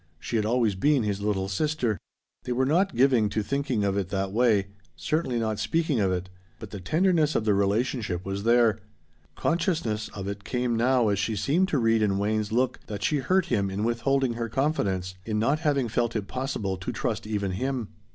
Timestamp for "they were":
2.45-2.65